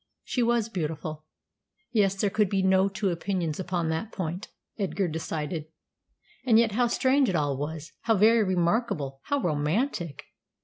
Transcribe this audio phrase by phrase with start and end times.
[0.23, 1.25] She was beautiful.
[1.91, 4.47] Yes, there could be no two opinions upon that point,
[4.79, 5.67] Edgar decided.
[6.43, 10.23] And yet how strange it all was, how very remarkable, how romantic!